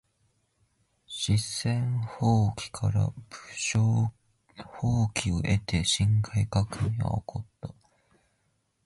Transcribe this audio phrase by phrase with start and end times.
[1.07, 3.13] 四川蜂起から武
[3.51, 4.11] 昌
[4.57, 6.65] 蜂起を経て辛亥革
[6.97, 7.69] 命は起こった。